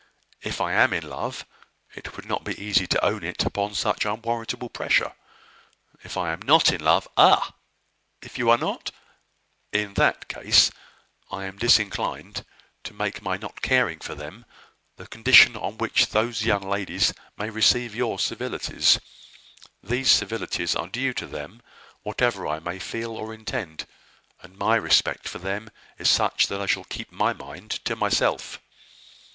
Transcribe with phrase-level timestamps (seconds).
[0.41, 1.45] If I am in love,
[1.93, 5.13] it would not be easy to own it upon such unwarrantable pressure.
[6.03, 7.53] If I am not in love" "Ah!
[8.19, 8.89] If you are not"
[9.83, 10.71] "In that case
[11.29, 12.43] I am disinclined
[12.83, 14.45] to make my not caring for them
[14.95, 18.99] the condition, on which those young ladies may receive your civilities.
[19.83, 21.61] These civilities are due to them,
[22.01, 23.85] whatever I may feel or intend;
[24.41, 28.57] and my respect for them is such that I shall keep my mind to myself."